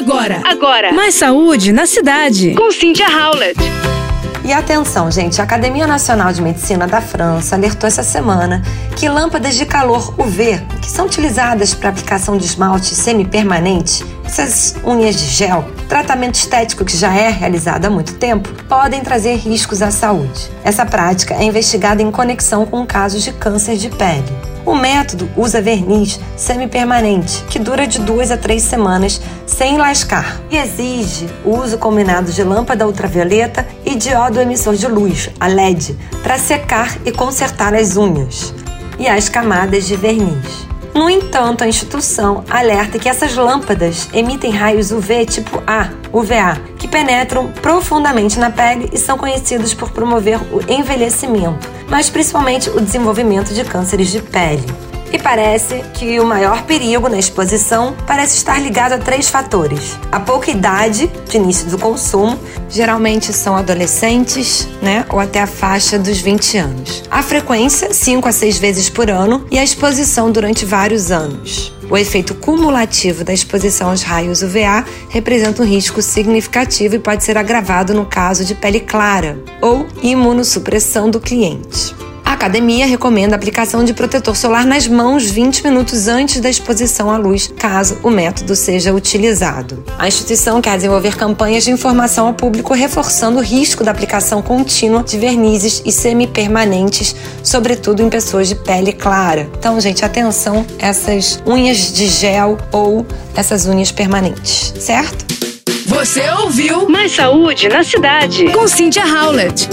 [0.00, 0.92] Agora, agora.
[0.94, 2.54] Mais saúde na cidade.
[2.54, 3.60] Com Cynthia Howlett.
[4.42, 8.62] E atenção, gente, a Academia Nacional de Medicina da França alertou essa semana
[8.96, 15.16] que lâmpadas de calor UV, que são utilizadas para aplicação de esmalte semipermanente, essas unhas
[15.16, 19.90] de gel, tratamento estético que já é realizado há muito tempo, podem trazer riscos à
[19.90, 20.50] saúde.
[20.64, 24.49] Essa prática é investigada em conexão com casos de câncer de pele.
[24.64, 30.56] O método usa verniz semipermanente, que dura de duas a três semanas sem lascar, e
[30.56, 36.38] exige o uso combinado de lâmpada ultravioleta e diodo emissor de luz, a LED, para
[36.38, 38.54] secar e consertar as unhas
[38.98, 40.68] e as camadas de verniz.
[40.94, 47.48] No entanto, a instituição alerta que essas lâmpadas emitem raios UV tipo A, UVA, penetram
[47.62, 53.64] profundamente na pele e são conhecidos por promover o envelhecimento, mas principalmente o desenvolvimento de
[53.64, 54.64] cânceres de pele.
[55.12, 60.20] E parece que o maior perigo na exposição parece estar ligado a três fatores: a
[60.20, 66.18] pouca idade de início do consumo, geralmente são adolescentes, né, ou até a faixa dos
[66.18, 67.02] 20 anos.
[67.10, 71.72] A frequência, 5 a 6 vezes por ano, e a exposição durante vários anos.
[71.90, 77.36] O efeito cumulativo da exposição aos raios UVA representa um risco significativo e pode ser
[77.36, 82.09] agravado no caso de pele clara ou imunossupressão do cliente.
[82.30, 87.10] A academia recomenda a aplicação de protetor solar nas mãos 20 minutos antes da exposição
[87.10, 89.82] à luz, caso o método seja utilizado.
[89.98, 95.02] A instituição quer desenvolver campanhas de informação ao público reforçando o risco da aplicação contínua
[95.02, 99.50] de vernizes e semipermanentes, sobretudo em pessoas de pele clara.
[99.58, 105.26] Então, gente, atenção essas unhas de gel ou essas unhas permanentes, certo?
[105.84, 108.52] Você ouviu Mais saúde na cidade.
[108.52, 109.68] Com Cynthia Howlett.